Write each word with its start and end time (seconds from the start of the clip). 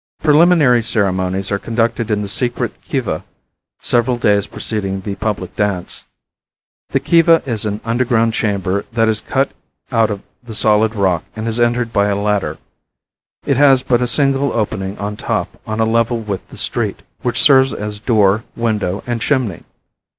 Preliminary 0.19 0.81
ceremonies 0.81 1.51
are 1.51 1.59
conducted 1.59 2.09
in 2.09 2.23
the 2.23 2.27
secret 2.27 2.73
Kiva 2.81 3.23
several 3.83 4.17
days 4.17 4.47
preceding 4.47 5.01
the 5.01 5.13
public 5.13 5.55
dance. 5.55 6.05
The 6.89 6.99
Kiva 6.99 7.43
is 7.45 7.67
an 7.67 7.81
underground 7.85 8.33
chamber 8.33 8.85
that 8.93 9.07
is 9.07 9.21
cut 9.21 9.51
out 9.91 10.09
of 10.09 10.23
the 10.41 10.55
solid 10.55 10.95
rock, 10.95 11.23
and 11.35 11.47
is 11.47 11.59
entered 11.59 11.93
by 11.93 12.07
a 12.07 12.15
ladder. 12.15 12.57
It 13.45 13.57
has 13.57 13.83
but 13.83 14.01
a 14.01 14.07
single 14.07 14.51
opening 14.53 14.97
on 14.97 15.17
top 15.17 15.61
on 15.67 15.79
a 15.79 15.85
level 15.85 16.19
with 16.19 16.47
the 16.49 16.57
street, 16.57 17.03
which 17.21 17.39
serves 17.39 17.71
as 17.71 17.99
door, 17.99 18.43
window 18.55 19.03
and 19.05 19.21
chimney. 19.21 19.61